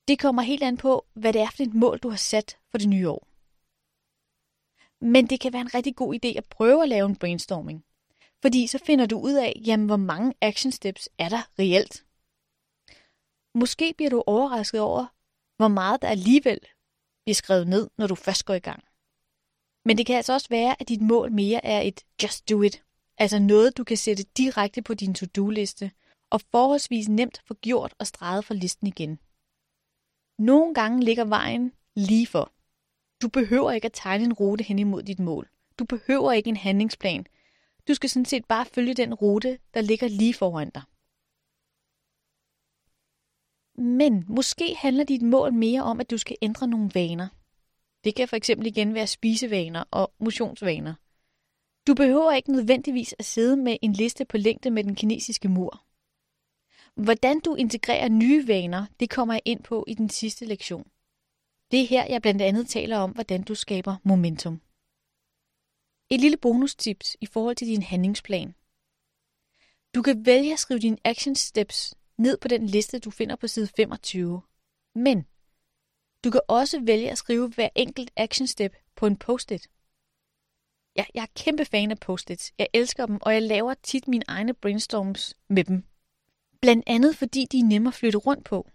Det 0.07 0.19
kommer 0.19 0.41
helt 0.41 0.63
an 0.63 0.77
på, 0.77 1.05
hvad 1.13 1.33
det 1.33 1.41
er 1.41 1.49
for 1.55 1.63
et 1.63 1.73
mål, 1.73 1.97
du 1.99 2.09
har 2.09 2.17
sat 2.17 2.57
for 2.71 2.77
det 2.77 2.89
nye 2.89 3.09
år. 3.09 3.27
Men 5.01 5.27
det 5.27 5.39
kan 5.39 5.53
være 5.53 5.61
en 5.61 5.73
rigtig 5.73 5.95
god 5.95 6.15
idé 6.15 6.37
at 6.37 6.45
prøve 6.45 6.83
at 6.83 6.89
lave 6.89 7.05
en 7.05 7.15
brainstorming. 7.15 7.85
Fordi 8.41 8.67
så 8.67 8.79
finder 8.86 9.05
du 9.05 9.19
ud 9.19 9.34
af, 9.34 9.62
jamen, 9.65 9.86
hvor 9.86 9.98
mange 9.98 10.34
action 10.41 10.72
steps 10.72 11.10
er 11.17 11.29
der 11.29 11.41
reelt. 11.60 12.05
Måske 13.55 13.93
bliver 13.98 14.10
du 14.10 14.24
overrasket 14.27 14.81
over, 14.81 15.05
hvor 15.58 15.67
meget 15.67 16.01
der 16.01 16.08
alligevel 16.08 16.60
bliver 17.25 17.36
skrevet 17.36 17.67
ned, 17.67 17.89
når 17.98 18.08
du 18.08 18.15
først 18.15 18.46
går 18.46 18.53
i 18.53 18.60
gang. 18.60 18.84
Men 19.86 19.98
det 19.98 20.05
kan 20.05 20.15
altså 20.15 20.34
også 20.34 20.50
være, 20.50 20.75
at 20.79 20.89
dit 20.89 21.01
mål 21.01 21.31
mere 21.31 21.65
er 21.65 21.81
et 21.81 22.01
just 22.24 22.50
do 22.50 22.62
it. 22.62 22.84
Altså 23.17 23.39
noget, 23.39 23.77
du 23.77 23.84
kan 23.84 23.98
sætte 23.98 24.24
direkte 24.24 24.81
på 24.81 24.93
din 24.93 25.13
to-do-liste, 25.13 25.91
og 26.29 26.41
forholdsvis 26.51 27.10
nemt 27.10 27.41
få 27.48 27.53
gjort 27.53 27.93
og 28.00 28.08
streget 28.08 28.46
fra 28.46 28.53
listen 28.53 28.88
igen. 28.88 29.19
Nogle 30.39 30.74
gange 30.74 31.03
ligger 31.03 31.25
vejen 31.25 31.74
lige 31.96 32.27
for. 32.27 32.51
Du 33.22 33.29
behøver 33.29 33.72
ikke 33.72 33.86
at 33.86 33.93
tegne 33.93 34.24
en 34.24 34.34
rute 34.34 34.63
hen 34.63 34.79
imod 34.79 35.03
dit 35.03 35.19
mål. 35.19 35.50
Du 35.79 35.86
behøver 35.86 36.31
ikke 36.31 36.50
en 36.50 36.58
handlingsplan. 36.58 37.25
Du 37.88 37.93
skal 37.93 38.09
sådan 38.09 38.25
set 38.25 38.45
bare 38.45 38.65
følge 38.65 38.93
den 38.93 39.13
rute, 39.13 39.59
der 39.74 39.81
ligger 39.81 40.07
lige 40.07 40.33
foran 40.33 40.69
dig. 40.69 40.81
Men 43.81 44.25
måske 44.27 44.75
handler 44.75 45.03
dit 45.03 45.21
mål 45.21 45.53
mere 45.53 45.83
om, 45.83 46.00
at 46.00 46.12
du 46.12 46.17
skal 46.17 46.38
ændre 46.41 46.67
nogle 46.67 46.91
vaner. 46.93 47.27
Det 48.03 48.15
kan 48.15 48.27
for 48.27 48.36
eksempel 48.36 48.67
igen 48.67 48.93
være 48.93 49.07
spisevaner 49.07 49.83
og 49.91 50.13
motionsvaner. 50.19 50.93
Du 51.88 51.93
behøver 51.93 52.31
ikke 52.31 52.51
nødvendigvis 52.51 53.15
at 53.19 53.25
sidde 53.25 53.57
med 53.57 53.77
en 53.81 53.93
liste 53.93 54.25
på 54.25 54.38
længde 54.38 54.71
med 54.71 54.83
den 54.83 54.95
kinesiske 54.95 55.50
mur. 55.50 55.83
Hvordan 56.95 57.39
du 57.39 57.55
integrerer 57.55 58.09
nye 58.09 58.48
vaner, 58.48 58.86
det 59.00 59.09
kommer 59.09 59.33
jeg 59.33 59.41
ind 59.45 59.63
på 59.63 59.86
i 59.88 59.93
den 59.93 60.09
sidste 60.09 60.45
lektion. 60.45 60.88
Det 61.71 61.81
er 61.81 61.88
her, 61.88 62.05
jeg 62.05 62.21
blandt 62.21 62.41
andet 62.41 62.67
taler 62.67 62.98
om, 62.98 63.12
hvordan 63.12 63.43
du 63.43 63.55
skaber 63.55 63.95
momentum. 64.03 64.62
Et 66.09 66.21
lille 66.21 66.37
bonustips 66.37 67.17
i 67.21 67.25
forhold 67.25 67.55
til 67.55 67.67
din 67.67 67.81
handlingsplan. 67.81 68.55
Du 69.95 70.01
kan 70.01 70.25
vælge 70.25 70.53
at 70.53 70.59
skrive 70.59 70.79
dine 70.79 70.97
action 71.03 71.35
steps 71.35 71.95
ned 72.17 72.37
på 72.37 72.47
den 72.47 72.65
liste, 72.65 72.99
du 72.99 73.11
finder 73.11 73.35
på 73.35 73.47
side 73.47 73.67
25. 73.67 74.41
Men 74.95 75.25
du 76.23 76.31
kan 76.31 76.41
også 76.47 76.79
vælge 76.81 77.11
at 77.11 77.17
skrive 77.17 77.49
hver 77.49 77.69
enkelt 77.75 78.11
action 78.15 78.47
step 78.47 78.75
på 78.95 79.05
en 79.05 79.17
post-it. 79.17 79.69
Ja, 80.95 81.05
jeg 81.13 81.21
er 81.21 81.33
kæmpe 81.35 81.65
fan 81.65 81.91
af 81.91 81.99
post-its. 81.99 82.53
Jeg 82.57 82.67
elsker 82.73 83.05
dem, 83.05 83.19
og 83.21 83.33
jeg 83.33 83.41
laver 83.41 83.73
tit 83.73 84.07
mine 84.07 84.23
egne 84.27 84.53
brainstorms 84.53 85.35
med 85.47 85.63
dem. 85.63 85.83
Blandt 86.61 86.83
andet 86.87 87.17
fordi 87.17 87.45
de 87.45 87.59
er 87.59 87.63
nemme 87.63 87.87
at 87.87 87.93
flytte 87.93 88.17
rundt 88.17 88.45
på. 88.45 88.67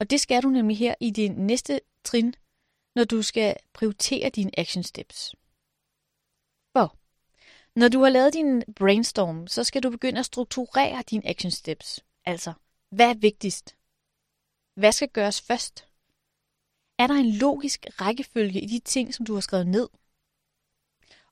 Og 0.00 0.10
det 0.10 0.20
skal 0.20 0.42
du 0.42 0.48
nemlig 0.48 0.78
her 0.78 0.94
i 1.00 1.10
din 1.10 1.32
næste 1.32 1.80
trin, 2.04 2.34
når 2.94 3.04
du 3.04 3.22
skal 3.22 3.56
prioritere 3.72 4.28
dine 4.28 4.58
action 4.58 4.82
steps. 4.82 5.34
Når 7.76 7.88
du 7.88 8.02
har 8.02 8.08
lavet 8.08 8.34
din 8.34 8.62
brainstorm, 8.76 9.46
så 9.46 9.64
skal 9.64 9.82
du 9.82 9.90
begynde 9.90 10.18
at 10.18 10.26
strukturere 10.26 11.02
dine 11.10 11.28
action 11.28 11.50
steps. 11.50 12.04
Altså, 12.24 12.52
hvad 12.90 13.10
er 13.10 13.14
vigtigst? 13.14 13.76
Hvad 14.74 14.92
skal 14.92 15.08
gøres 15.08 15.40
først? 15.40 15.88
Er 16.98 17.06
der 17.06 17.14
en 17.14 17.30
logisk 17.30 17.86
rækkefølge 18.00 18.60
i 18.60 18.66
de 18.66 18.78
ting, 18.78 19.14
som 19.14 19.26
du 19.26 19.34
har 19.34 19.40
skrevet 19.40 19.66
ned? 19.66 19.88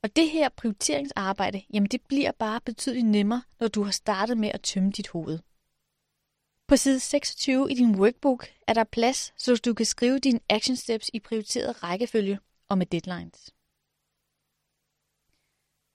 Og 0.02 0.16
det 0.16 0.30
her 0.30 0.48
prioriteringsarbejde, 0.48 1.62
jamen 1.72 1.88
det 1.88 2.00
bliver 2.08 2.32
bare 2.32 2.60
betydeligt 2.60 3.06
nemmere, 3.06 3.42
når 3.60 3.68
du 3.68 3.82
har 3.82 3.90
startet 3.90 4.38
med 4.38 4.48
at 4.54 4.62
tømme 4.62 4.90
dit 4.90 5.08
hoved. 5.08 5.38
På 6.68 6.76
side 6.76 7.00
26 7.00 7.70
i 7.70 7.74
din 7.74 7.94
workbook 8.00 8.48
er 8.66 8.72
der 8.72 8.84
plads, 8.84 9.32
så 9.36 9.60
du 9.64 9.74
kan 9.74 9.86
skrive 9.86 10.18
dine 10.18 10.40
action 10.48 10.76
steps 10.76 11.10
i 11.12 11.20
prioriteret 11.20 11.82
rækkefølge 11.82 12.38
og 12.68 12.78
med 12.78 12.86
deadlines. 12.86 13.50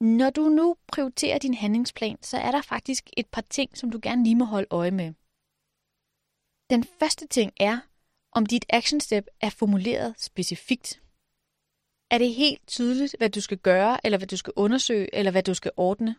Når 0.01 0.29
du 0.29 0.41
nu 0.49 0.75
prioriterer 0.87 1.37
din 1.39 1.53
handlingsplan, 1.53 2.17
så 2.21 2.37
er 2.37 2.51
der 2.51 2.61
faktisk 2.61 3.09
et 3.17 3.27
par 3.27 3.41
ting, 3.41 3.77
som 3.77 3.91
du 3.91 3.99
gerne 4.01 4.23
lige 4.23 4.35
må 4.35 4.45
holde 4.45 4.67
øje 4.71 4.91
med. 4.91 5.13
Den 6.69 6.83
første 6.99 7.27
ting 7.27 7.51
er, 7.59 7.77
om 8.31 8.45
dit 8.45 8.65
action 8.69 8.99
step 8.99 9.25
er 9.41 9.49
formuleret 9.49 10.19
specifikt. 10.21 11.01
Er 12.11 12.17
det 12.17 12.33
helt 12.33 12.67
tydeligt, 12.67 13.15
hvad 13.17 13.29
du 13.29 13.41
skal 13.41 13.57
gøre, 13.57 14.05
eller 14.05 14.17
hvad 14.17 14.27
du 14.27 14.37
skal 14.37 14.53
undersøge, 14.55 15.15
eller 15.15 15.31
hvad 15.31 15.43
du 15.43 15.53
skal 15.53 15.71
ordne? 15.77 16.15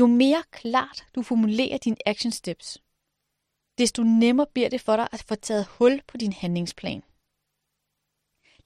Jo 0.00 0.06
mere 0.06 0.42
klart 0.50 0.98
du 1.14 1.22
formulerer 1.22 1.78
dine 1.78 2.08
action 2.08 2.32
steps, 2.32 2.82
desto 3.78 4.02
nemmere 4.02 4.46
bliver 4.54 4.68
det 4.68 4.80
for 4.80 4.96
dig 4.96 5.08
at 5.12 5.22
få 5.28 5.34
taget 5.34 5.66
hul 5.66 6.02
på 6.08 6.16
din 6.16 6.32
handlingsplan. 6.32 7.02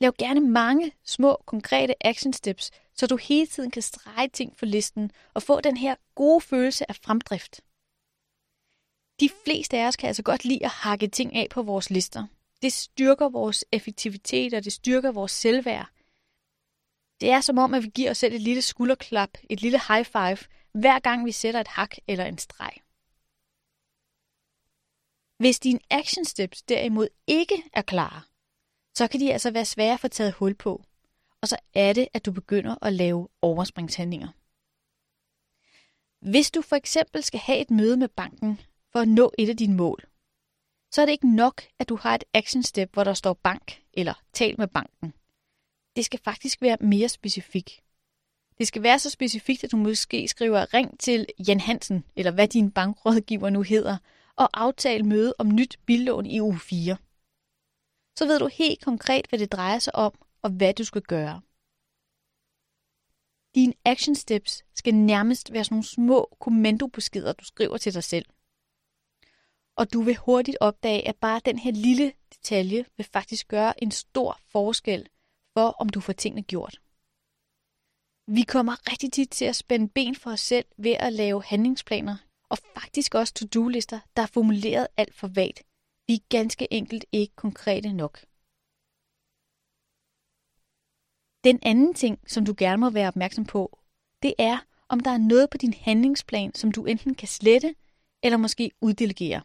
Lav 0.00 0.12
gerne 0.19 0.41
mange 0.41 0.93
små, 1.05 1.37
konkrete 1.47 2.07
action 2.07 2.33
steps, 2.33 2.71
så 3.00 3.07
du 3.07 3.16
hele 3.16 3.47
tiden 3.47 3.71
kan 3.71 3.83
strege 3.83 4.28
ting 4.28 4.57
på 4.57 4.64
listen 4.64 5.11
og 5.35 5.42
få 5.42 5.61
den 5.61 5.76
her 5.76 5.95
gode 6.14 6.40
følelse 6.40 6.90
af 6.90 6.97
fremdrift. 6.97 7.61
De 9.21 9.28
fleste 9.45 9.78
af 9.78 9.87
os 9.87 9.97
kan 9.97 10.07
altså 10.07 10.23
godt 10.23 10.45
lide 10.45 10.64
at 10.64 10.71
hakke 10.71 11.09
ting 11.09 11.37
af 11.37 11.47
på 11.50 11.62
vores 11.62 11.90
lister. 11.90 12.26
Det 12.62 12.73
styrker 12.73 13.28
vores 13.28 13.64
effektivitet, 13.73 14.54
og 14.54 14.64
det 14.64 14.73
styrker 14.73 15.12
vores 15.12 15.33
selvværd. 15.33 15.88
Det 17.21 17.30
er 17.30 17.40
som 17.40 17.59
om, 17.59 17.75
at 17.75 17.83
vi 17.83 17.88
giver 17.88 18.11
os 18.11 18.19
selv 18.19 18.35
et 18.35 18.40
lille 18.40 18.62
skulderklap, 18.62 19.30
et 19.50 19.61
lille 19.61 19.80
high 19.88 20.04
five, 20.04 20.38
hver 20.73 20.99
gang 20.99 21.26
vi 21.26 21.33
sætter 21.33 21.61
et 21.61 21.69
hak 21.69 21.97
eller 22.07 22.25
en 22.25 22.38
streg. 22.38 22.73
Hvis 25.38 25.61
dine 25.61 25.80
action 25.90 26.25
steps 26.25 26.62
derimod 26.62 27.09
ikke 27.26 27.62
er 27.73 27.83
klare, 27.83 28.23
så 28.95 29.09
kan 29.09 29.21
de 29.21 29.33
altså 29.33 29.50
være 29.50 29.64
svære 29.64 29.95
at 29.95 30.00
få 30.00 30.09
taget 30.09 30.33
hul 30.33 30.54
på. 30.54 30.85
Og 31.42 31.49
så 31.49 31.56
er 31.75 31.92
det, 31.92 32.09
at 32.14 32.26
du 32.26 32.32
begynder 32.32 32.76
at 32.82 32.92
lave 32.92 33.28
overspringshandlinger. 33.42 34.28
Hvis 36.30 36.50
du 36.50 36.62
for 36.62 36.76
eksempel 36.76 37.23
skal 37.23 37.40
have 37.40 37.59
et 37.59 37.70
møde 37.70 37.97
med 37.97 38.09
banken 38.09 38.61
for 38.92 39.00
at 39.00 39.09
nå 39.09 39.32
et 39.38 39.49
af 39.49 39.56
dine 39.56 39.76
mål, 39.76 40.06
så 40.92 41.02
er 41.02 41.06
det 41.06 41.12
ikke 41.12 41.37
nok, 41.37 41.62
at 41.78 41.88
du 41.88 41.97
har 41.97 42.14
et 42.14 42.25
action 42.35 42.62
step, 42.62 42.92
hvor 42.92 43.04
der 43.04 43.14
står 43.14 43.32
bank 43.32 43.82
eller 43.92 44.14
tal 44.32 44.54
med 44.59 44.68
banken. 44.68 45.12
Det 45.97 46.04
skal 46.04 46.20
faktisk 46.25 46.62
være 46.62 46.76
mere 46.80 47.09
specifik. 47.09 47.82
Det 48.59 48.66
skal 48.66 48.82
være 48.82 48.99
så 48.99 49.11
specifikt, 49.11 49.64
at 49.64 49.73
du 49.73 49.76
måske 49.76 50.28
skriver 50.28 50.75
ring 50.75 51.00
til 51.00 51.26
Jan 51.49 51.61
Hansen, 51.61 52.04
eller 52.16 52.32
hvad 52.32 52.49
din 52.49 52.70
bankrådgiver 52.70 53.50
nu 53.50 53.62
hedder, 53.62 53.97
og 54.37 54.49
aftale 54.61 55.04
møde 55.04 55.35
om 55.38 55.54
nyt 55.54 55.78
billån 55.87 56.26
i 56.26 56.40
uge 56.40 56.59
4 56.59 56.97
så 58.20 58.26
ved 58.26 58.38
du 58.38 58.49
helt 58.52 58.85
konkret, 58.85 59.26
hvad 59.26 59.38
det 59.38 59.52
drejer 59.52 59.78
sig 59.78 59.97
om, 59.97 60.12
og 60.42 60.50
hvad 60.50 60.75
du 60.75 60.85
skal 60.85 61.02
gøre. 61.02 61.40
Dine 63.54 63.75
action 63.85 64.14
steps 64.14 64.64
skal 64.75 64.94
nærmest 64.94 65.52
være 65.52 65.64
sådan 65.64 65.75
nogle 65.75 65.85
små 65.85 66.37
kommandobeskeder, 66.40 67.32
du 67.32 67.44
skriver 67.44 67.78
til 67.78 67.94
dig 67.94 68.04
selv. 68.04 68.26
Og 69.76 69.92
du 69.92 70.02
vil 70.02 70.16
hurtigt 70.16 70.56
opdage, 70.61 71.09
at 71.09 71.16
bare 71.16 71.40
den 71.44 71.59
her 71.59 71.73
lille 71.73 72.12
detalje 72.35 72.85
vil 72.97 73.06
faktisk 73.12 73.49
gøre 73.49 73.82
en 73.82 73.90
stor 73.90 74.40
forskel 74.47 75.09
for, 75.52 75.68
om 75.68 75.88
du 75.88 76.00
får 76.00 76.12
tingene 76.12 76.42
gjort. 76.42 76.80
Vi 78.26 78.42
kommer 78.42 78.90
rigtig 78.92 79.12
tit 79.12 79.30
til 79.30 79.44
at 79.44 79.56
spænde 79.56 79.88
ben 79.88 80.14
for 80.14 80.30
os 80.30 80.40
selv 80.40 80.66
ved 80.78 80.97
at 80.99 81.12
lave 81.12 81.42
handlingsplaner, 81.42 82.16
og 82.49 82.59
faktisk 82.59 83.14
også 83.14 83.35
to-do-lister, 83.35 84.00
der 84.16 84.23
er 84.23 84.26
formuleret 84.26 84.87
alt 84.97 85.14
for 85.14 85.28
vagt 85.28 85.62
vi 86.11 86.14
er 86.14 86.28
ganske 86.28 86.73
enkelt 86.73 87.04
ikke 87.12 87.37
konkrete 87.37 87.92
nok. 87.92 88.25
Den 91.44 91.59
anden 91.62 91.94
ting, 91.94 92.18
som 92.26 92.47
du 92.47 92.54
gerne 92.59 92.76
må 92.76 92.90
være 92.90 93.09
opmærksom 93.09 93.44
på, 93.44 93.78
det 94.23 94.35
er, 94.38 94.59
om 94.88 95.00
der 95.00 95.11
er 95.11 95.18
noget 95.18 95.50
på 95.50 95.56
din 95.56 95.75
handlingsplan, 95.75 96.54
som 96.54 96.73
du 96.73 96.85
enten 96.85 97.14
kan 97.14 97.28
slette 97.28 97.75
eller 98.23 98.37
måske 98.37 98.70
uddelegere. 98.80 99.42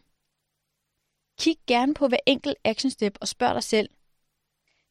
Kig 1.38 1.56
gerne 1.66 1.94
på 1.94 2.08
hver 2.08 2.18
enkelt 2.26 2.56
action 2.64 2.90
step 2.90 3.18
og 3.20 3.28
spørg 3.28 3.54
dig 3.54 3.62
selv, 3.62 3.88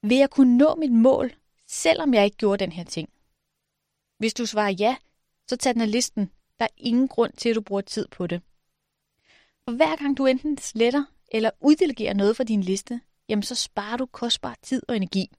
vil 0.01 0.17
jeg 0.17 0.29
kunne 0.29 0.57
nå 0.57 0.75
mit 0.75 0.91
mål, 0.91 1.33
selvom 1.67 2.13
jeg 2.13 2.25
ikke 2.25 2.37
gjorde 2.37 2.63
den 2.63 2.71
her 2.71 2.83
ting? 2.83 3.09
Hvis 4.17 4.33
du 4.33 4.45
svarer 4.45 4.69
ja, 4.69 4.95
så 5.47 5.57
tag 5.57 5.73
den 5.73 5.81
af 5.81 5.91
listen. 5.91 6.31
Der 6.59 6.65
er 6.65 6.75
ingen 6.77 7.07
grund 7.07 7.33
til, 7.33 7.49
at 7.49 7.55
du 7.55 7.61
bruger 7.61 7.81
tid 7.81 8.07
på 8.07 8.27
det. 8.27 8.41
For 9.63 9.75
hver 9.75 9.95
gang 9.95 10.17
du 10.17 10.25
enten 10.25 10.57
sletter 10.57 11.05
eller 11.31 11.49
uddelegerer 11.61 12.13
noget 12.13 12.37
fra 12.37 12.43
din 12.43 12.61
liste, 12.61 13.01
jamen 13.29 13.43
så 13.43 13.55
sparer 13.55 13.97
du 13.97 14.05
kostbar 14.05 14.57
tid 14.61 14.81
og 14.87 14.95
energi. 14.95 15.31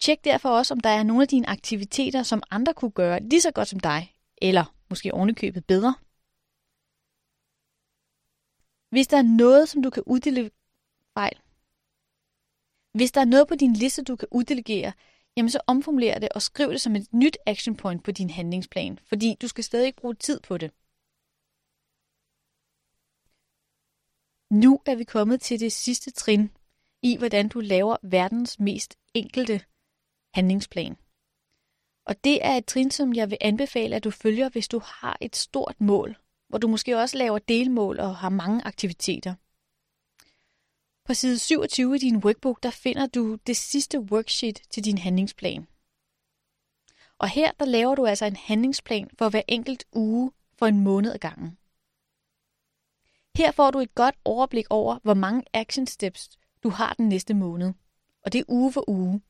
Tjek 0.00 0.24
derfor 0.24 0.48
også, 0.48 0.74
om 0.74 0.80
der 0.80 0.90
er 0.90 1.02
nogle 1.02 1.22
af 1.22 1.28
dine 1.28 1.48
aktiviteter, 1.48 2.22
som 2.22 2.42
andre 2.50 2.74
kunne 2.74 2.90
gøre 2.90 3.20
lige 3.20 3.40
så 3.40 3.50
godt 3.52 3.68
som 3.68 3.80
dig, 3.80 4.14
eller 4.42 4.74
måske 4.90 5.14
ovenikøbet 5.14 5.66
bedre. 5.66 5.94
Hvis 8.90 9.06
der 9.06 9.16
er 9.16 9.36
noget, 9.36 9.68
som 9.68 9.82
du 9.82 9.90
kan 9.90 10.02
uddelegere, 10.06 10.50
fejl. 11.14 11.40
Hvis 12.92 13.12
der 13.12 13.20
er 13.20 13.24
noget 13.24 13.48
på 13.48 13.54
din 13.54 13.72
liste, 13.72 14.02
du 14.02 14.16
kan 14.16 14.28
uddelegere, 14.30 14.92
jamen 15.36 15.50
så 15.50 15.60
omformuler 15.66 16.18
det 16.18 16.28
og 16.34 16.42
skriv 16.42 16.70
det 16.70 16.80
som 16.80 16.96
et 16.96 17.12
nyt 17.12 17.38
action 17.46 17.76
point 17.76 18.04
på 18.04 18.12
din 18.12 18.30
handlingsplan, 18.30 18.98
fordi 18.98 19.36
du 19.42 19.48
skal 19.48 19.64
stadig 19.64 19.86
ikke 19.86 20.00
bruge 20.00 20.14
tid 20.14 20.40
på 20.40 20.58
det. 20.58 20.70
Nu 24.50 24.80
er 24.86 24.94
vi 24.94 25.04
kommet 25.04 25.40
til 25.40 25.60
det 25.60 25.72
sidste 25.72 26.10
trin 26.10 26.50
i, 27.02 27.16
hvordan 27.16 27.48
du 27.48 27.60
laver 27.60 27.96
verdens 28.02 28.58
mest 28.58 28.98
enkelte 29.14 29.64
handlingsplan. 30.36 30.96
Og 32.04 32.24
det 32.24 32.46
er 32.46 32.52
et 32.56 32.66
trin, 32.66 32.90
som 32.90 33.14
jeg 33.14 33.30
vil 33.30 33.38
anbefale, 33.40 33.96
at 33.96 34.04
du 34.04 34.10
følger, 34.10 34.48
hvis 34.48 34.68
du 34.68 34.80
har 34.84 35.18
et 35.20 35.36
stort 35.36 35.80
mål, 35.80 36.16
hvor 36.48 36.58
du 36.58 36.68
måske 36.68 36.98
også 36.98 37.18
laver 37.18 37.38
delmål 37.38 38.00
og 38.00 38.16
har 38.16 38.28
mange 38.28 38.64
aktiviteter. 38.64 39.34
På 41.04 41.14
side 41.14 41.38
27 41.38 41.94
i 41.94 41.98
din 41.98 42.16
workbook, 42.16 42.62
der 42.62 42.70
finder 42.70 43.06
du 43.06 43.38
det 43.46 43.56
sidste 43.56 44.00
worksheet 44.00 44.62
til 44.70 44.84
din 44.84 44.98
handlingsplan. 44.98 45.66
Og 47.18 47.28
her 47.28 47.52
der 47.60 47.64
laver 47.64 47.94
du 47.94 48.06
altså 48.06 48.24
en 48.24 48.36
handlingsplan 48.36 49.10
for 49.18 49.28
hver 49.28 49.42
enkelt 49.48 49.84
uge 49.92 50.32
for 50.58 50.66
en 50.66 50.80
måned 50.80 51.12
ad 51.12 51.18
gangen. 51.18 51.58
Her 53.36 53.52
får 53.52 53.70
du 53.70 53.78
et 53.78 53.94
godt 53.94 54.14
overblik 54.24 54.66
over, 54.70 54.98
hvor 55.02 55.14
mange 55.14 55.42
action 55.52 55.86
steps 55.86 56.30
du 56.62 56.68
har 56.68 56.94
den 56.94 57.08
næste 57.08 57.34
måned. 57.34 57.72
Og 58.24 58.32
det 58.32 58.38
er 58.38 58.44
uge 58.48 58.72
for 58.72 58.88
uge. 58.88 59.20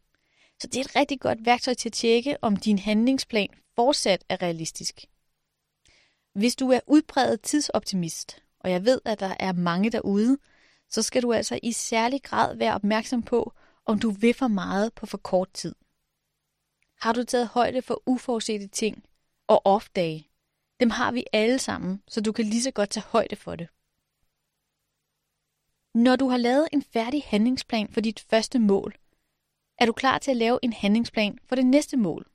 Så 0.61 0.67
det 0.67 0.77
er 0.77 0.85
et 0.85 0.97
rigtig 0.97 1.21
godt 1.21 1.47
værktøj 1.47 1.75
til 1.75 1.89
at 1.89 1.93
tjekke, 1.93 2.37
om 2.43 2.57
din 2.57 2.79
handlingsplan 2.79 3.49
fortsat 3.75 4.25
er 4.29 4.43
realistisk. 4.43 5.07
Hvis 6.35 6.57
du 6.57 6.71
er 6.71 6.81
udbredet 6.87 7.41
tidsoptimist, 7.43 8.43
og 8.61 8.71
jeg 8.71 8.85
ved, 8.85 9.01
at 9.05 9.21
der 9.21 9.35
er 9.41 9.53
mange 9.53 9.91
derude, 9.91 10.39
så 10.91 11.03
skal 11.03 11.23
du 11.23 11.33
altså 11.33 11.59
i 11.63 11.73
særlig 11.73 12.23
grad 12.23 12.57
være 12.57 12.75
opmærksom 12.75 13.23
på, 13.23 13.53
om 13.85 13.99
du 13.99 14.11
vil 14.11 14.35
for 14.35 14.49
meget 14.49 14.95
på 14.95 15.07
for 15.07 15.19
kort 15.19 15.53
tid. 15.53 15.75
Har 17.01 17.13
du 17.13 17.25
taget 17.25 17.49
højde 17.49 17.83
for 17.83 18.03
uforudsete 18.07 18.69
ting 18.69 19.05
og 19.47 19.63
off-dage? 19.67 20.31
Dem 20.81 20.91
har 20.91 21.13
vi 21.13 21.25
alle 21.33 21.59
sammen, 21.59 22.03
så 22.09 22.21
du 22.21 22.33
kan 22.33 22.45
lige 22.45 22.63
så 22.63 22.71
godt 22.71 22.91
tage 22.91 23.05
højde 23.05 23.37
for 23.37 23.57
det. 23.57 23.69
Når 25.95 26.17
du 26.17 26.29
har 26.29 26.37
lavet 26.37 26.69
en 26.73 26.83
færdig 26.83 27.23
handlingsplan 27.27 27.89
for 27.93 28.01
dit 28.01 28.21
første 28.21 28.59
mål, 28.59 28.99
er 29.79 29.87
du 29.87 29.93
klar 29.93 30.19
til 30.19 30.31
at 30.31 30.37
lave 30.37 30.59
en 30.63 30.73
handlingsplan 30.73 31.39
for 31.45 31.55
det 31.57 31.67
næste 31.67 31.97
mål. 31.97 32.27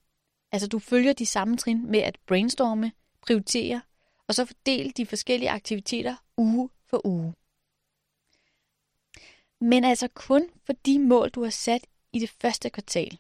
Altså 0.52 0.68
du 0.68 0.80
følger 0.80 1.14
de 1.14 1.26
samme 1.26 1.58
trin 1.58 1.92
med 1.92 2.00
at 2.00 2.18
brainstorme, 2.26 2.92
prioritere 3.22 3.82
og 4.28 4.36
så 4.36 4.46
fordele 4.46 4.92
de 4.92 5.06
forskellige 5.06 5.50
aktiviteter 5.50 6.16
uge 6.38 6.70
for 6.86 7.06
uge. 7.06 7.34
Men 9.62 9.84
altså 9.84 10.08
kun 10.08 10.50
for 10.66 10.74
de 10.74 11.00
mål, 11.00 11.30
du 11.30 11.44
har 11.44 11.50
sat 11.50 11.88
i 12.14 12.20
det 12.20 12.30
første 12.30 12.70
kvartal. 12.70 13.20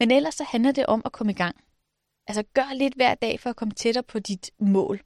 Men 0.00 0.10
ellers 0.10 0.34
så 0.34 0.44
handler 0.44 0.72
det 0.72 0.86
om 0.86 1.02
at 1.04 1.12
komme 1.12 1.32
i 1.32 1.34
gang. 1.34 1.64
Altså 2.26 2.42
gør 2.42 2.74
lidt 2.74 2.94
hver 2.94 3.14
dag 3.14 3.40
for 3.40 3.50
at 3.50 3.56
komme 3.56 3.74
tættere 3.74 4.04
på 4.04 4.18
dit 4.18 4.50
mål. 4.58 5.00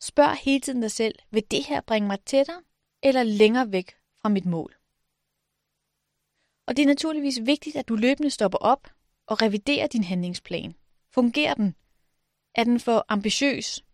Spørg 0.00 0.36
hele 0.36 0.60
tiden 0.60 0.80
dig 0.80 0.90
selv, 0.90 1.14
vil 1.30 1.50
det 1.50 1.64
her 1.64 1.80
bringe 1.80 2.08
mig 2.08 2.20
tættere 2.20 2.62
eller 3.02 3.22
længere 3.22 3.72
væk 3.72 3.96
fra 4.22 4.28
mit 4.28 4.46
mål? 4.46 4.79
Og 6.70 6.76
det 6.76 6.82
er 6.82 6.86
naturligvis 6.86 7.40
vigtigt, 7.42 7.76
at 7.76 7.88
du 7.88 7.96
løbende 7.96 8.30
stopper 8.30 8.58
op 8.58 8.88
og 9.26 9.42
reviderer 9.42 9.86
din 9.86 10.04
handlingsplan. 10.04 10.74
Fungerer 11.14 11.54
den? 11.54 11.74
Er 12.54 12.64
den 12.64 12.80
for 12.80 13.04
ambitiøs? 13.08 13.84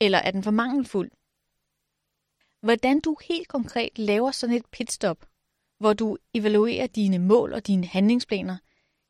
Eller 0.00 0.18
er 0.18 0.30
den 0.30 0.42
for 0.42 0.50
mangelfuld? 0.50 1.10
Hvordan 2.62 3.00
du 3.00 3.16
helt 3.28 3.48
konkret 3.48 3.98
laver 3.98 4.30
sådan 4.30 4.56
et 4.56 4.66
pitstop, 4.72 5.26
hvor 5.78 5.92
du 5.92 6.16
evaluerer 6.34 6.86
dine 6.86 7.18
mål 7.18 7.52
og 7.52 7.66
dine 7.66 7.86
handlingsplaner, 7.86 8.56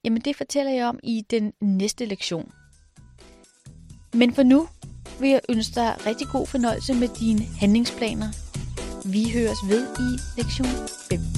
jamen 0.04 0.20
det 0.20 0.36
fortæller 0.36 0.72
jeg 0.72 0.86
om 0.86 1.00
i 1.02 1.24
den 1.30 1.52
næste 1.60 2.04
lektion. 2.04 2.52
Men 4.14 4.34
for 4.34 4.42
nu 4.42 4.68
vil 5.20 5.30
jeg 5.30 5.40
ønske 5.48 5.74
dig 5.74 6.06
rigtig 6.06 6.26
god 6.32 6.46
fornøjelse 6.46 6.94
med 6.94 7.08
dine 7.20 7.44
handlingsplaner. 7.44 8.28
Vi 9.12 9.30
høres 9.30 9.58
ved 9.68 9.86
i 9.98 10.40
lektion 10.40 10.88
5. 11.10 11.33